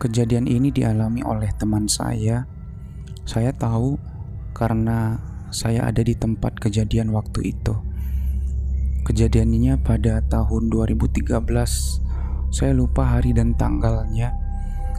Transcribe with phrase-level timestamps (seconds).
[0.00, 2.48] Kejadian ini dialami oleh teman saya.
[3.28, 4.00] Saya tahu
[4.56, 5.20] karena
[5.52, 7.76] saya ada di tempat kejadian waktu itu.
[9.04, 11.44] Kejadiannya pada tahun 2013.
[12.48, 14.32] Saya lupa hari dan tanggalnya.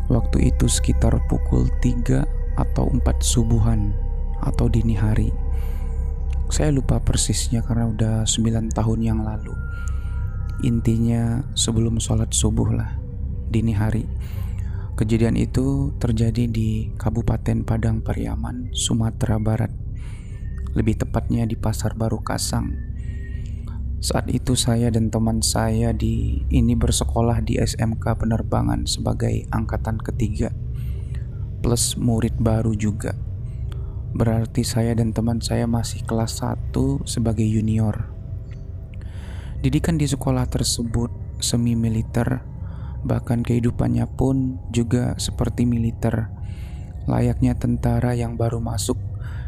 [0.05, 2.21] Waktu itu sekitar pukul 3
[2.61, 3.97] atau 4 subuhan
[4.45, 5.33] atau dini hari.
[6.53, 9.57] Saya lupa persisnya karena udah 9 tahun yang lalu.
[10.61, 13.01] Intinya sebelum sholat subuh lah,
[13.49, 14.05] dini hari.
[14.99, 19.71] Kejadian itu terjadi di Kabupaten Padang Pariaman, Sumatera Barat.
[20.75, 22.75] Lebih tepatnya di Pasar Baru Kasang.
[24.01, 30.49] Saat itu saya dan teman saya di ini bersekolah di SMK Penerbangan sebagai angkatan ketiga
[31.61, 33.13] plus murid baru juga.
[34.11, 36.73] Berarti saya dan teman saya masih kelas 1
[37.07, 38.11] sebagai junior.
[39.61, 42.41] Didikan di sekolah tersebut semi militer
[43.01, 46.29] Bahkan kehidupannya pun juga seperti militer,
[47.09, 48.97] layaknya tentara yang baru masuk,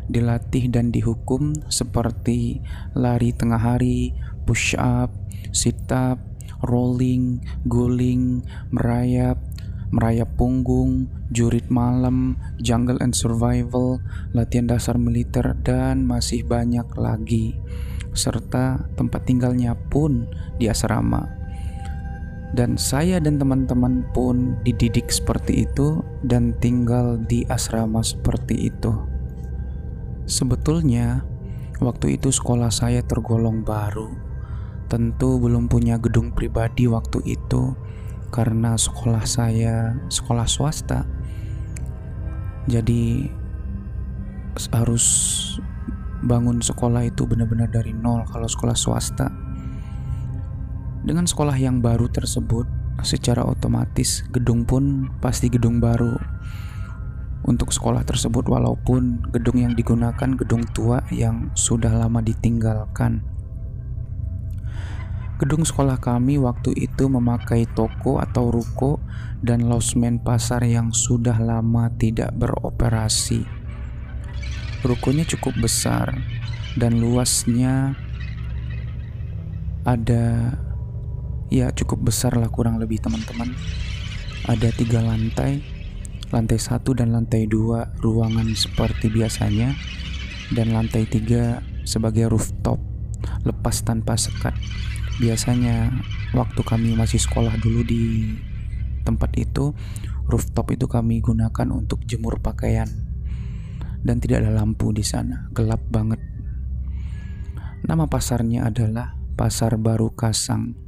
[0.10, 2.60] dilatih dan dihukum seperti
[2.98, 4.18] lari tengah hari,
[4.50, 5.14] push up,
[5.54, 6.18] sit up,
[6.66, 8.42] rolling, guling,
[8.74, 9.38] merayap,
[9.94, 14.02] merayap punggung, jurit malam, jungle and survival,
[14.34, 17.54] latihan dasar militer, dan masih banyak lagi.
[18.18, 21.43] Serta tempat tinggalnya pun di asrama
[22.54, 28.94] dan saya dan teman-teman pun dididik seperti itu dan tinggal di asrama seperti itu.
[30.30, 31.26] Sebetulnya,
[31.82, 34.14] waktu itu sekolah saya tergolong baru.
[34.86, 37.74] Tentu belum punya gedung pribadi waktu itu
[38.30, 41.10] karena sekolah saya sekolah swasta.
[42.70, 43.26] Jadi
[44.70, 45.06] harus
[46.22, 49.43] bangun sekolah itu benar-benar dari nol kalau sekolah swasta
[51.04, 52.64] dengan sekolah yang baru tersebut,
[53.04, 56.16] secara otomatis gedung pun pasti gedung baru.
[57.44, 63.20] Untuk sekolah tersebut walaupun gedung yang digunakan gedung tua yang sudah lama ditinggalkan.
[65.44, 69.04] Gedung sekolah kami waktu itu memakai toko atau ruko
[69.44, 73.44] dan losmen pasar yang sudah lama tidak beroperasi.
[74.88, 76.16] Rukonya cukup besar
[76.80, 77.92] dan luasnya
[79.84, 80.56] ada
[81.54, 83.54] ya cukup besar lah kurang lebih teman-teman.
[84.50, 85.62] Ada tiga lantai
[86.34, 89.78] lantai satu dan lantai dua ruangan seperti biasanya
[90.50, 92.82] dan lantai tiga sebagai rooftop
[93.46, 94.58] lepas tanpa sekat.
[95.22, 95.94] Biasanya
[96.34, 98.34] waktu kami masih sekolah dulu di
[99.06, 99.78] tempat itu
[100.26, 102.90] rooftop itu kami gunakan untuk jemur pakaian.
[104.04, 106.20] Dan tidak ada lampu di sana gelap banget.
[107.86, 110.83] Nama pasarnya adalah Pasar Baru Kasang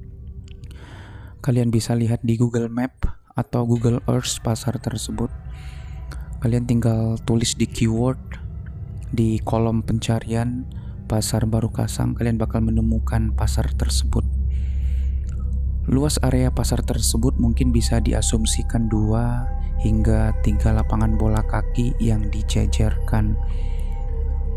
[1.46, 3.06] Kalian bisa lihat di Google Map
[3.38, 5.30] atau Google Earth pasar tersebut.
[6.42, 8.18] Kalian tinggal tulis di keyword
[9.14, 10.66] di kolom pencarian
[11.06, 14.26] pasar baru kasang, kalian bakal menemukan pasar tersebut.
[15.86, 19.46] Luas area pasar tersebut mungkin bisa diasumsikan dua
[19.86, 23.38] hingga tiga lapangan bola kaki yang dijajarkan.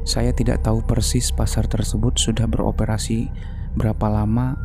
[0.08, 3.28] Saya tidak tahu persis pasar tersebut sudah beroperasi
[3.76, 4.56] berapa lama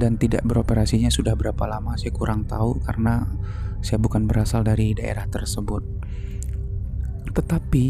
[0.00, 3.28] dan tidak beroperasinya sudah berapa lama saya kurang tahu karena
[3.84, 5.84] saya bukan berasal dari daerah tersebut.
[7.36, 7.84] Tetapi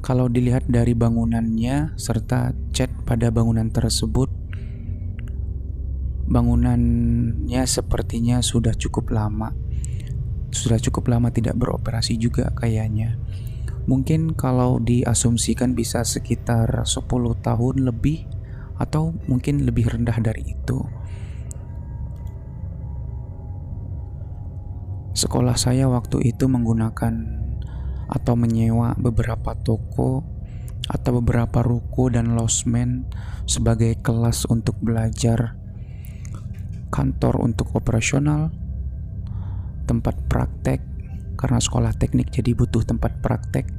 [0.00, 4.32] kalau dilihat dari bangunannya serta cat pada bangunan tersebut
[6.26, 9.54] bangunannya sepertinya sudah cukup lama.
[10.50, 13.18] Sudah cukup lama tidak beroperasi juga kayaknya.
[13.86, 17.06] Mungkin kalau diasumsikan bisa sekitar 10
[17.38, 18.26] tahun lebih
[18.76, 20.82] atau mungkin lebih rendah dari itu.
[25.16, 27.40] Sekolah saya waktu itu menggunakan
[28.04, 30.20] atau menyewa beberapa toko
[30.92, 33.08] atau beberapa ruko dan losmen
[33.48, 35.56] sebagai kelas untuk belajar,
[36.92, 38.52] kantor untuk operasional,
[39.88, 40.84] tempat praktek
[41.40, 43.72] karena sekolah teknik jadi butuh tempat praktek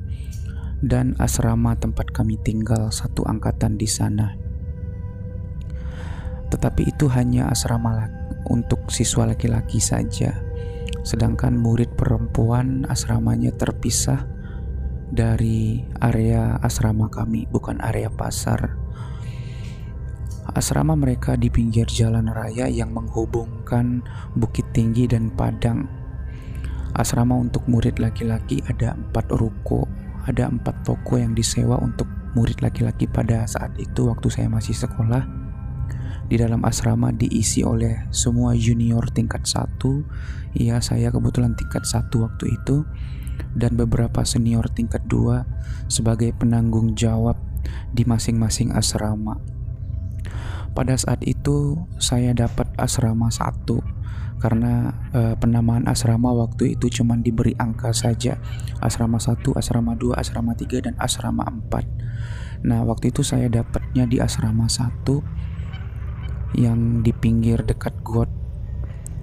[0.81, 4.33] dan asrama tempat kami tinggal satu angkatan di sana.
[6.49, 8.09] Tetapi itu hanya asrama
[8.49, 10.46] untuk siswa laki-laki saja
[11.07, 14.27] sedangkan murid perempuan asramanya terpisah
[15.07, 18.75] dari area asrama kami, bukan area pasar.
[20.51, 24.03] Asrama mereka di pinggir jalan raya yang menghubungkan
[24.35, 25.87] Bukit Tinggi dan Padang.
[26.91, 29.87] Asrama untuk murid laki-laki ada empat ruko,
[30.27, 35.36] ada empat toko yang disewa untuk murid laki-laki pada saat itu waktu saya masih sekolah.
[36.27, 40.03] Di dalam asrama diisi oleh semua junior tingkat satu.
[40.55, 42.83] Iya, saya kebetulan tingkat satu waktu itu
[43.57, 45.47] dan beberapa senior tingkat dua
[45.87, 47.39] sebagai penanggung jawab
[47.91, 49.39] di masing-masing asrama.
[50.77, 53.81] Pada saat itu saya dapat asrama satu
[54.37, 58.37] karena uh, penamaan asrama waktu itu cuma diberi angka saja
[58.77, 61.89] asrama satu, asrama dua, asrama tiga dan asrama empat.
[62.61, 65.25] Nah waktu itu saya dapatnya di asrama satu
[66.55, 68.31] yang di pinggir dekat got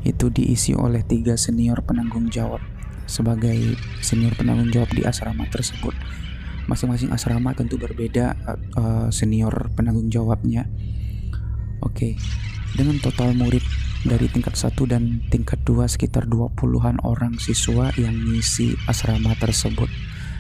[0.05, 2.61] itu diisi oleh tiga senior penanggung jawab
[3.05, 5.93] sebagai senior penanggung jawab di asrama tersebut.
[6.65, 8.37] Masing-masing asrama tentu berbeda
[8.77, 10.65] uh, senior penanggung jawabnya.
[11.85, 12.13] Oke, okay.
[12.73, 13.61] dengan total murid
[14.09, 19.89] dari tingkat 1 dan tingkat 2 sekitar 20-an orang siswa yang ngisi asrama tersebut.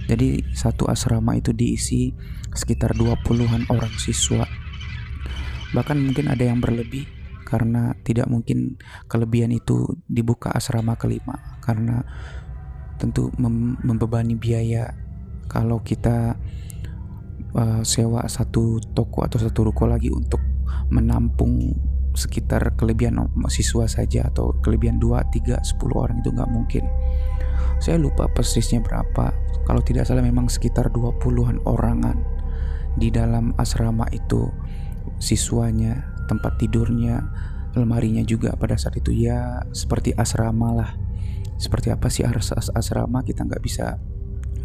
[0.09, 2.13] Jadi satu asrama itu diisi
[2.53, 4.45] sekitar 20-an orang siswa
[5.75, 7.05] Bahkan mungkin ada yang berlebih
[7.45, 8.81] karena tidak mungkin
[9.11, 11.59] kelebihan itu dibuka asrama kelima.
[11.61, 12.01] Karena
[12.97, 14.95] tentu mem membebani biaya
[15.51, 16.39] kalau kita
[17.59, 20.41] uh, sewa satu toko atau satu ruko lagi untuk
[20.89, 21.75] menampung
[22.15, 23.19] sekitar kelebihan
[23.51, 26.85] siswa saja atau kelebihan 2, 3, 10 orang itu nggak mungkin.
[27.83, 29.35] Saya lupa persisnya berapa.
[29.67, 32.21] Kalau tidak salah memang sekitar 20-an orangan
[32.95, 34.47] di dalam asrama itu
[35.19, 37.25] siswanya, tempat tidurnya,
[37.75, 40.91] lemarinya juga pada saat itu ya seperti asrama lah.
[41.59, 43.23] Seperti apa sih as asrama?
[43.23, 43.99] Kita nggak bisa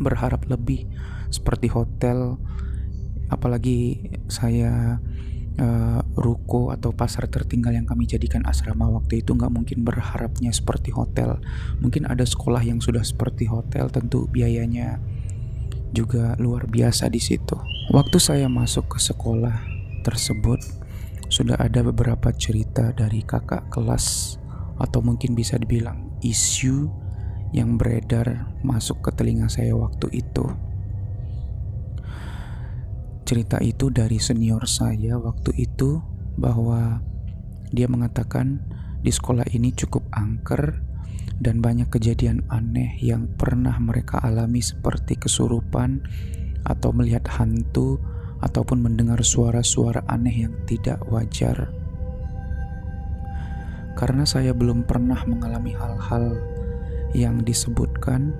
[0.02, 0.90] berharap lebih
[1.30, 2.38] seperti hotel.
[3.30, 4.98] Apalagi saya
[5.62, 10.90] uh, ruko atau pasar tertinggal yang kami jadikan asrama waktu itu nggak mungkin berharapnya seperti
[10.90, 11.38] hotel.
[11.84, 14.98] Mungkin ada sekolah yang sudah seperti hotel tentu biayanya
[15.94, 17.58] juga luar biasa di situ.
[17.94, 20.60] Waktu saya masuk ke sekolah tersebut
[21.30, 24.38] sudah ada beberapa cerita dari kakak kelas
[24.82, 26.90] atau mungkin bisa dibilang isu
[27.54, 30.46] yang beredar masuk ke telinga saya waktu itu.
[33.26, 36.02] Cerita itu dari senior saya waktu itu
[36.34, 37.06] bahwa
[37.70, 38.66] dia mengatakan
[39.06, 40.82] di sekolah ini cukup angker
[41.38, 46.04] dan banyak kejadian aneh yang pernah mereka alami seperti kesurupan
[46.68, 48.02] atau melihat hantu
[48.40, 51.72] ataupun mendengar suara-suara aneh yang tidak wajar.
[54.00, 56.40] Karena saya belum pernah mengalami hal-hal
[57.12, 58.32] yang disebutkan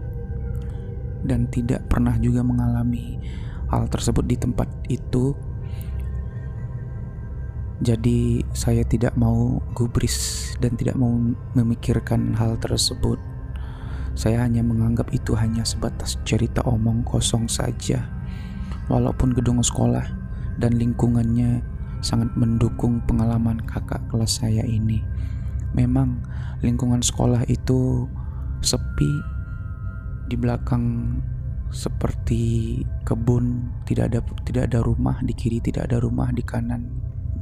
[1.28, 3.20] dan tidak pernah juga mengalami
[3.68, 5.36] hal tersebut di tempat itu.
[7.80, 11.12] Jadi saya tidak mau gubris dan tidak mau
[11.56, 13.20] memikirkan hal tersebut.
[14.16, 18.19] Saya hanya menganggap itu hanya sebatas cerita omong kosong saja
[18.90, 20.04] walaupun gedung sekolah
[20.60, 21.64] dan lingkungannya
[22.02, 25.00] sangat mendukung pengalaman kakak kelas saya ini.
[25.78, 26.20] Memang
[26.66, 28.10] lingkungan sekolah itu
[28.60, 29.12] sepi
[30.28, 31.16] di belakang
[31.70, 36.90] seperti kebun, tidak ada tidak ada rumah di kiri, tidak ada rumah di kanan,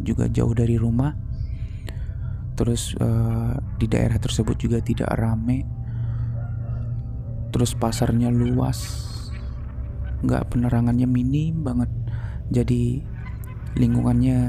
[0.03, 1.15] juga jauh dari rumah.
[2.57, 5.63] Terus uh, di daerah tersebut juga tidak rame.
[7.53, 9.07] Terus pasarnya luas,
[10.24, 11.92] nggak penerangannya minim banget.
[12.50, 13.04] Jadi
[13.78, 14.40] lingkungannya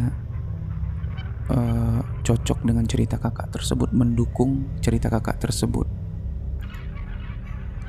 [1.53, 5.89] uh, cocok dengan cerita kakak tersebut mendukung cerita kakak tersebut.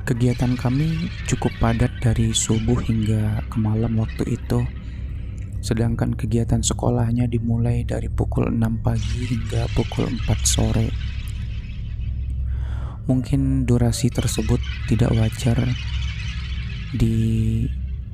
[0.10, 4.66] Kegiatan kami cukup padat dari subuh hingga ke malam waktu itu.
[5.60, 10.90] Sedangkan kegiatan sekolahnya dimulai dari pukul 6 pagi hingga pukul 4 sore.
[13.06, 14.58] Mungkin durasi tersebut
[14.90, 15.62] tidak wajar
[16.94, 17.66] di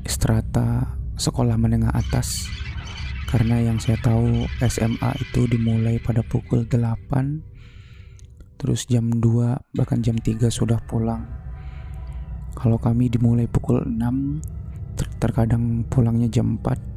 [0.03, 2.47] strata sekolah menengah atas.
[3.25, 7.55] Karena yang saya tahu SMA itu dimulai pada pukul 8
[8.55, 11.27] terus jam 2 bahkan jam 3 sudah pulang.
[12.55, 14.39] Kalau kami dimulai pukul 6
[14.95, 16.95] ter terkadang pulangnya jam 4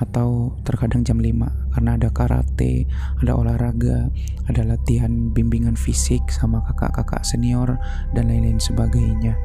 [0.00, 2.88] atau terkadang jam 5 karena ada karate,
[3.20, 4.08] ada olahraga,
[4.48, 7.78] ada latihan bimbingan fisik sama kakak-kakak senior
[8.16, 9.36] dan lain-lain sebagainya.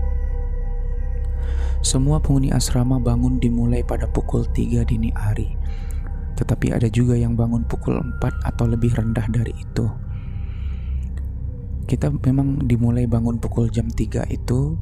[1.85, 5.53] Semua penghuni asrama bangun dimulai pada pukul 3 dini hari.
[6.35, 9.85] Tetapi ada juga yang bangun pukul 4 atau lebih rendah dari itu.
[11.85, 14.75] Kita memang dimulai bangun pukul jam 3 itu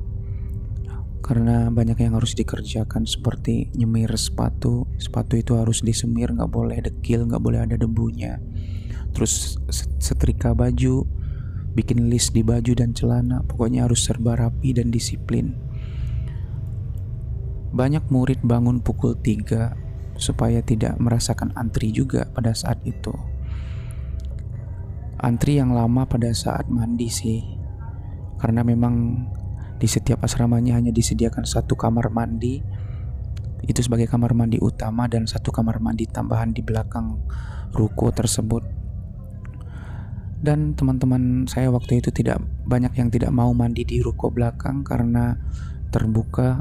[1.23, 4.83] karena banyak yang harus dikerjakan seperti nyemir sepatu.
[4.99, 8.43] Sepatu itu harus disemir, nggak boleh dekil, nggak boleh ada debunya.
[9.15, 9.55] Terus
[10.03, 11.07] setrika baju,
[11.73, 15.55] bikin list di baju dan celana, pokoknya harus serba rapi dan disiplin.
[17.73, 19.73] Banyak murid bangun pukul 3
[20.13, 23.11] supaya tidak merasakan antri juga pada saat itu.
[25.23, 27.39] antri yang lama pada saat mandi sih.
[28.37, 29.25] Karena memang
[29.79, 32.59] di setiap asramanya hanya disediakan satu kamar mandi.
[33.63, 37.23] Itu sebagai kamar mandi utama dan satu kamar mandi tambahan di belakang
[37.71, 38.67] ruko tersebut.
[40.43, 45.39] Dan teman-teman saya waktu itu tidak banyak yang tidak mau mandi di ruko belakang karena
[45.87, 46.59] terbuka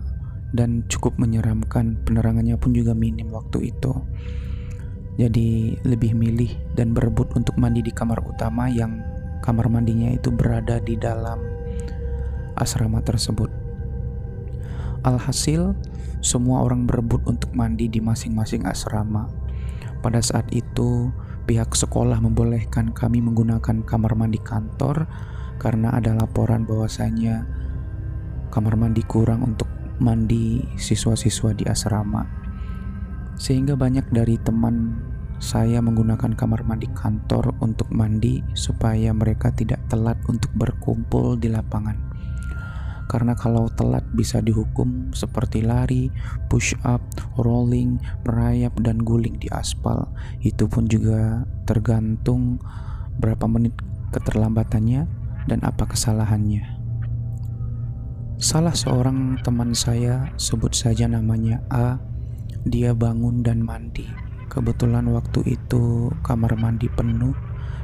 [0.53, 2.01] dan cukup menyeramkan.
[2.05, 3.93] Penerangannya pun juga minim waktu itu.
[5.21, 9.05] Jadi lebih milih dan berebut untuk mandi di kamar utama yang
[9.45, 11.37] kamar mandinya itu berada di dalam
[12.57, 13.53] asrama tersebut.
[15.03, 15.75] Alhasil,
[16.23, 19.27] semua orang berebut untuk mandi di masing-masing asrama.
[20.01, 21.11] Pada saat itu,
[21.45, 25.11] pihak sekolah membolehkan kami menggunakan kamar mandi kantor
[25.59, 27.45] karena ada laporan bahwasanya
[28.55, 29.67] kamar mandi kurang untuk
[30.03, 32.27] mandi siswa-siswa di asrama.
[33.39, 34.99] Sehingga banyak dari teman
[35.43, 41.99] saya menggunakan kamar mandi kantor untuk mandi supaya mereka tidak telat untuk berkumpul di lapangan.
[43.11, 46.09] Karena kalau telat bisa dihukum seperti lari,
[46.47, 47.03] push up,
[47.37, 50.09] rolling, merayap dan guling di aspal.
[50.41, 52.63] Itu pun juga tergantung
[53.19, 53.77] berapa menit
[54.17, 55.05] keterlambatannya
[55.51, 56.72] dan apa kesalahannya.
[58.41, 62.01] Salah seorang teman saya, sebut saja namanya A,
[62.65, 64.07] dia bangun dan mandi.
[64.47, 67.35] Kebetulan waktu itu kamar mandi penuh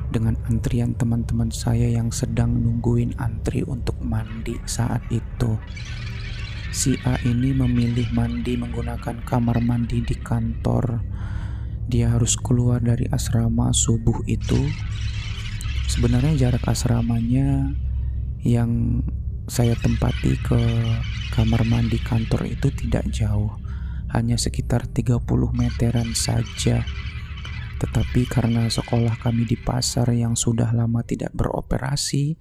[0.09, 5.61] dengan antrian teman-teman saya yang sedang nungguin antri untuk mandi saat itu.
[6.73, 11.01] Si A ini memilih mandi menggunakan kamar mandi di kantor.
[11.89, 14.61] Dia harus keluar dari asrama subuh itu.
[15.89, 17.73] Sebenarnya jarak asramanya
[18.45, 19.01] yang
[19.49, 20.61] saya tempati ke
[21.33, 23.57] kamar mandi kantor itu tidak jauh,
[24.13, 25.25] hanya sekitar 30
[25.57, 26.85] meteran saja.
[27.81, 32.37] Tetapi karena sekolah kami di pasar yang sudah lama tidak beroperasi,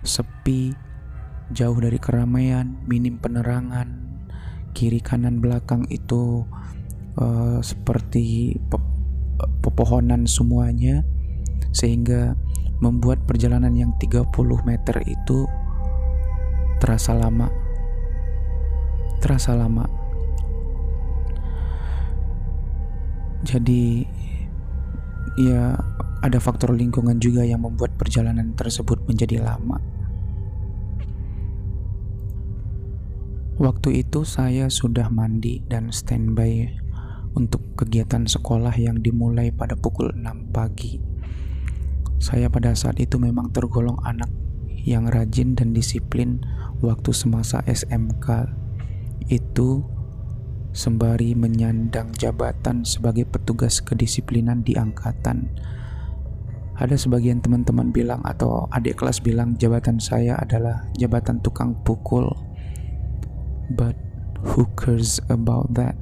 [0.00, 0.72] sepi,
[1.52, 4.16] jauh dari keramaian, minim penerangan,
[4.72, 6.48] kiri kanan belakang itu
[7.20, 8.80] uh, seperti pe
[9.60, 11.04] pepohonan semuanya,
[11.74, 12.38] sehingga
[12.80, 14.30] membuat perjalanan yang 30
[14.64, 15.44] meter itu
[16.78, 17.48] terasa lama.
[19.22, 19.86] Terasa lama.
[23.44, 24.04] Jadi
[25.36, 25.76] ya
[26.24, 29.76] ada faktor lingkungan juga yang membuat perjalanan tersebut menjadi lama.
[33.54, 36.74] Waktu itu saya sudah mandi dan standby
[37.38, 40.98] untuk kegiatan sekolah yang dimulai pada pukul 6 pagi.
[42.18, 44.26] Saya pada saat itu memang tergolong anak
[44.84, 46.44] yang rajin dan disiplin
[46.84, 48.52] waktu semasa SMK
[49.32, 49.80] itu
[50.76, 55.48] sembari menyandang jabatan sebagai petugas kedisiplinan di angkatan.
[56.74, 62.26] Ada sebagian teman-teman bilang atau adik kelas bilang jabatan saya adalah jabatan tukang pukul.
[63.72, 63.94] But
[64.42, 65.96] who cares about that?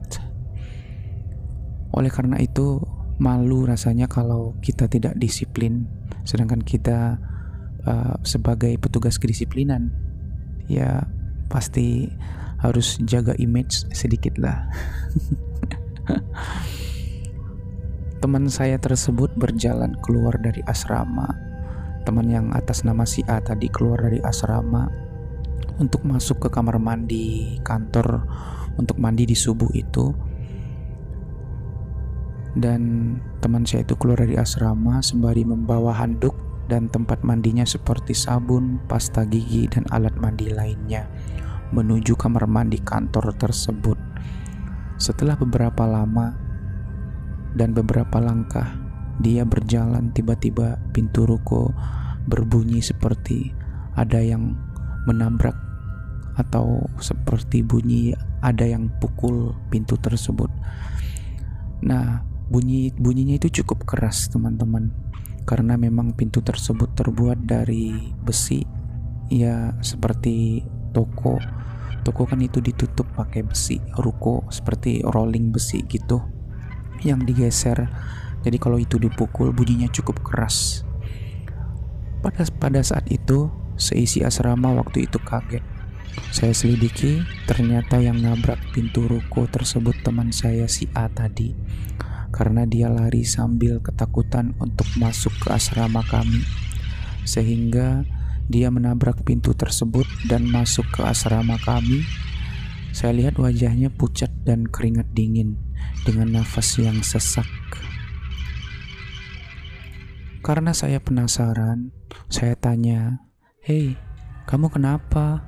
[1.92, 2.80] Oleh karena itu,
[3.20, 5.84] malu rasanya kalau kita tidak disiplin,
[6.24, 7.20] sedangkan kita
[7.86, 9.90] uh, sebagai petugas kedisiplinan
[10.70, 11.06] ya
[11.50, 12.08] pasti
[12.62, 14.70] harus jaga image sedikit lah.
[18.22, 21.26] Teman saya tersebut berjalan keluar dari asrama.
[22.06, 24.86] Teman yang atas nama si A tadi keluar dari asrama
[25.82, 28.22] untuk masuk ke kamar mandi kantor
[28.78, 30.14] untuk mandi di subuh itu.
[32.52, 38.78] Dan teman saya itu keluar dari asrama sembari membawa handuk dan tempat mandinya seperti sabun,
[38.87, 41.07] pasta gigi, dan alat mandi lainnya
[41.73, 43.97] menuju kamar mandi kantor tersebut.
[45.00, 46.37] Setelah beberapa lama
[47.57, 48.76] dan beberapa langkah,
[49.19, 51.73] dia berjalan tiba-tiba pintu ruko
[52.28, 53.50] berbunyi seperti
[53.97, 54.54] ada yang
[55.09, 55.57] menabrak
[56.38, 60.49] atau seperti bunyi ada yang pukul pintu tersebut.
[61.83, 64.95] Nah, bunyi bunyinya itu cukup keras, teman-teman
[65.42, 68.62] karena memang pintu tersebut terbuat dari besi
[69.32, 70.62] ya seperti
[70.94, 71.38] toko.
[72.02, 76.18] Toko kan itu ditutup pakai besi ruko seperti rolling besi gitu
[77.06, 77.87] yang digeser.
[78.42, 80.82] Jadi kalau itu dipukul bunyinya cukup keras.
[82.22, 85.62] Pada pada saat itu seisi asrama waktu itu kaget.
[86.34, 91.56] Saya selidiki ternyata yang nabrak pintu ruko tersebut teman saya si A tadi
[92.32, 96.40] karena dia lari sambil ketakutan untuk masuk ke asrama kami,
[97.28, 98.02] sehingga
[98.48, 102.02] dia menabrak pintu tersebut dan masuk ke asrama kami.
[102.90, 105.60] Saya lihat wajahnya pucat dan keringat dingin
[106.08, 107.46] dengan nafas yang sesak.
[110.42, 111.94] Karena saya penasaran,
[112.26, 113.22] saya tanya,
[113.62, 113.94] "Hei,
[114.50, 115.46] kamu kenapa?"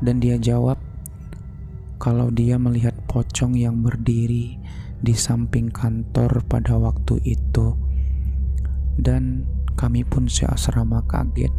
[0.00, 0.80] Dan dia jawab,
[2.00, 4.56] kalau dia melihat pocong yang berdiri
[5.00, 7.76] di samping kantor pada waktu itu.
[9.00, 11.52] Dan kami pun seasrama kaget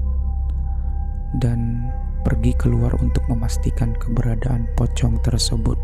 [1.41, 1.89] dan
[2.21, 5.79] pergi keluar untuk memastikan keberadaan pocong tersebut.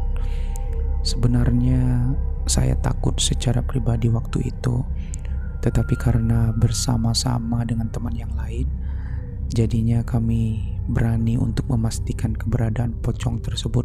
[1.01, 2.13] Sebenarnya
[2.45, 4.85] saya takut secara pribadi waktu itu
[5.61, 8.69] tetapi karena bersama-sama dengan teman yang lain,
[9.49, 13.83] jadinya kami berani untuk memastikan keberadaan pocong tersebut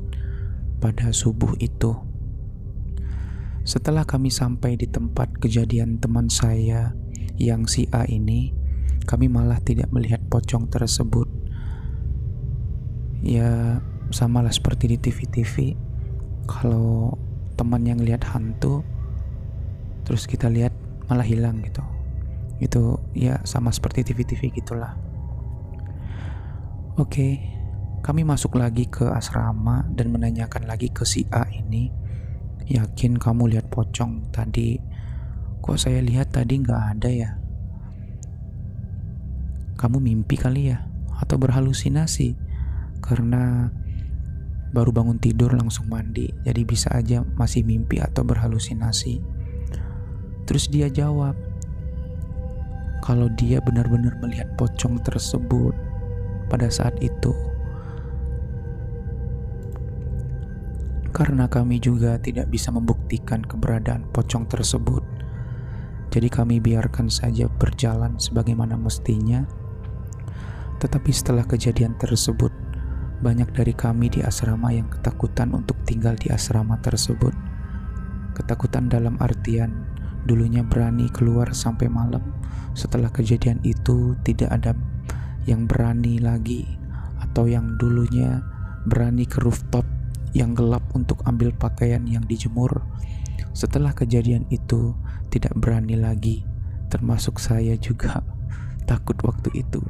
[0.78, 2.11] pada subuh itu.
[3.62, 6.94] Setelah kami sampai di tempat kejadian teman saya
[7.38, 8.50] yang si A ini,
[9.06, 11.30] kami malah tidak melihat pocong tersebut.
[13.22, 13.78] Ya,
[14.10, 15.78] samalah seperti di TV-TV.
[16.50, 17.14] Kalau
[17.54, 18.82] teman yang lihat hantu,
[20.02, 20.74] terus kita lihat
[21.06, 21.82] malah hilang gitu
[22.62, 24.94] itu ya sama seperti TV-TV gitulah
[26.94, 27.28] oke
[28.02, 31.90] kami masuk lagi ke asrama dan menanyakan lagi ke si A ini
[32.72, 34.80] yakin kamu lihat pocong tadi?
[35.60, 37.30] Kok saya lihat tadi nggak ada ya?
[39.76, 40.88] Kamu mimpi kali ya?
[41.20, 42.34] Atau berhalusinasi?
[43.04, 43.68] Karena
[44.72, 49.20] baru bangun tidur langsung mandi jadi bisa aja masih mimpi atau berhalusinasi.
[50.48, 51.36] Terus dia jawab,
[53.04, 55.76] kalau dia benar-benar melihat pocong tersebut
[56.48, 57.51] pada saat itu.
[61.12, 65.04] Karena kami juga tidak bisa membuktikan keberadaan pocong tersebut,
[66.12, 69.48] jadi kami biarkan saja berjalan sebagaimana mestinya.
[70.76, 72.52] Tetapi setelah kejadian tersebut,
[73.24, 77.32] banyak dari kami di asrama yang ketakutan untuk tinggal di asrama tersebut.
[78.36, 79.88] Ketakutan dalam artian
[80.28, 82.20] dulunya berani keluar sampai malam.
[82.76, 84.76] Setelah kejadian itu, tidak ada
[85.48, 86.68] yang berani lagi,
[87.24, 88.44] atau yang dulunya
[88.84, 89.84] berani ke rooftop
[90.32, 92.84] yang gelap untuk ambil pakaian yang dijemur.
[93.52, 94.96] Setelah kejadian itu,
[95.28, 96.44] tidak berani lagi,
[96.88, 98.24] termasuk saya juga
[98.90, 99.80] takut waktu itu.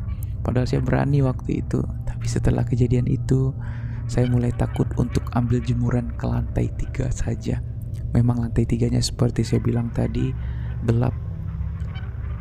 [0.43, 3.55] Padahal saya berani waktu itu, tapi setelah kejadian itu,
[4.11, 7.63] saya mulai takut untuk ambil jemuran ke lantai tiga saja.
[8.13, 10.35] Memang lantai tiganya seperti saya bilang tadi
[10.83, 11.15] gelap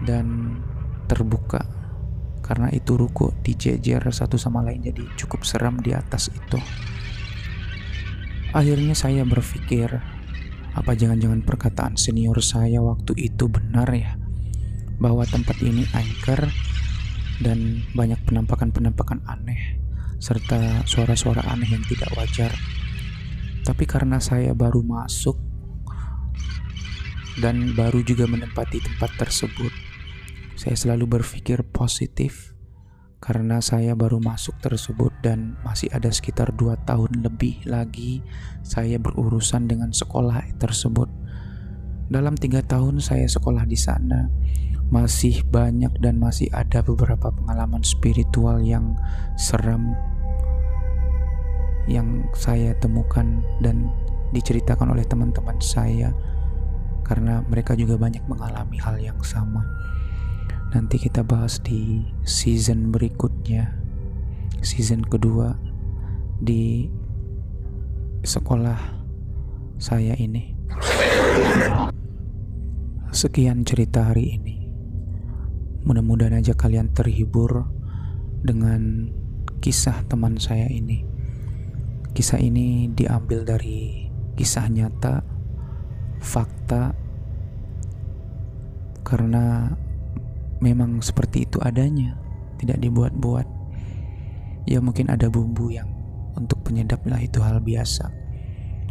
[0.04, 0.58] dan
[1.06, 1.62] terbuka
[2.42, 6.60] karena itu ruko dijejer satu sama lain jadi cukup seram di atas itu.
[8.52, 9.88] Akhirnya saya berpikir,
[10.76, 14.20] apa jangan-jangan perkataan senior saya waktu itu benar ya?
[15.00, 16.52] Bahwa tempat ini angker
[17.40, 19.80] dan banyak penampakan-penampakan aneh
[20.22, 22.52] serta suara-suara aneh yang tidak wajar.
[23.64, 25.40] Tapi karena saya baru masuk
[27.40, 29.72] dan baru juga menempati tempat tersebut.
[30.60, 32.54] Saya selalu berpikir positif
[33.22, 38.26] karena saya baru masuk tersebut dan masih ada sekitar dua tahun lebih lagi
[38.66, 41.06] saya berurusan dengan sekolah tersebut.
[42.10, 44.28] Dalam tiga tahun saya sekolah di sana,
[44.90, 48.98] masih banyak dan masih ada beberapa pengalaman spiritual yang
[49.40, 49.96] seram
[51.86, 53.88] yang saya temukan dan
[54.36, 56.12] diceritakan oleh teman-teman saya
[57.06, 59.62] karena mereka juga banyak mengalami hal yang sama.
[60.72, 63.76] Nanti kita bahas di season berikutnya,
[64.64, 65.60] season kedua
[66.40, 66.88] di
[68.24, 68.80] sekolah
[69.76, 70.56] saya ini.
[73.12, 74.56] Sekian cerita hari ini.
[75.84, 77.68] Mudah-mudahan aja kalian terhibur
[78.40, 79.12] dengan
[79.60, 81.04] kisah teman saya ini.
[82.16, 84.08] Kisah ini diambil dari
[84.40, 85.20] kisah nyata
[86.24, 86.96] fakta
[89.04, 89.76] karena
[90.62, 92.16] memang seperti itu adanya,
[92.62, 93.48] tidak dibuat-buat.
[94.70, 95.90] Ya mungkin ada bumbu yang
[96.38, 98.14] untuk penyedap lah itu hal biasa.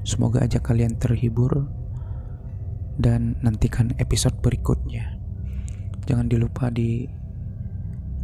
[0.03, 1.71] Semoga aja kalian terhibur
[2.99, 5.17] dan nantikan episode berikutnya.
[6.11, 7.07] Jangan dilupa di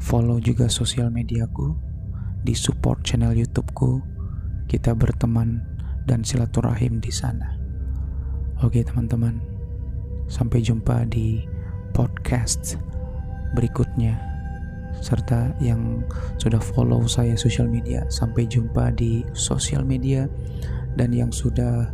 [0.02, 1.78] follow juga sosial mediaku,
[2.42, 4.02] di support channel YouTubeku.
[4.66, 5.62] Kita berteman
[6.10, 7.54] dan silaturahim di sana.
[8.66, 9.38] Oke teman-teman,
[10.26, 11.46] sampai jumpa di
[11.94, 12.80] podcast
[13.56, 14.20] berikutnya.
[15.00, 16.04] Serta yang
[16.36, 20.28] sudah follow saya sosial media, sampai jumpa di sosial media
[20.96, 21.88] dan yang sudah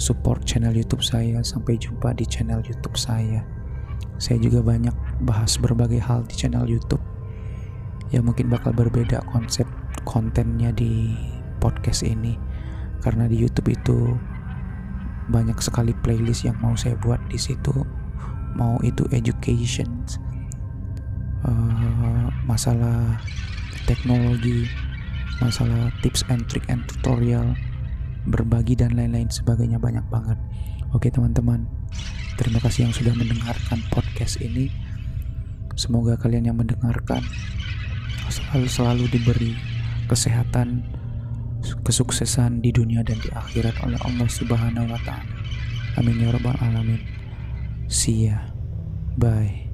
[0.00, 3.44] support channel YouTube saya, sampai jumpa di channel YouTube saya.
[4.16, 7.04] Saya juga banyak bahas berbagai hal di channel YouTube.
[8.08, 9.68] Ya mungkin bakal berbeda konsep
[10.08, 11.12] kontennya di
[11.60, 12.38] podcast ini
[13.02, 14.14] karena di YouTube itu
[15.26, 17.74] banyak sekali playlist yang mau saya buat di situ
[18.54, 20.06] mau itu education
[22.46, 23.18] masalah
[23.84, 24.70] teknologi,
[25.42, 27.52] masalah tips and trick and tutorial,
[28.30, 30.38] berbagi dan lain-lain sebagainya banyak banget.
[30.94, 31.66] Oke teman-teman,
[32.38, 34.70] terima kasih yang sudah mendengarkan podcast ini.
[35.76, 37.20] Semoga kalian yang mendengarkan
[38.32, 39.52] selalu selalu diberi
[40.08, 40.86] kesehatan,
[41.84, 45.34] kesuksesan di dunia dan di akhirat oleh Allah Subhanahu wa taala.
[46.00, 47.00] Amin ya rabbal alamin.
[47.88, 48.52] See ya.
[49.16, 49.65] Bye.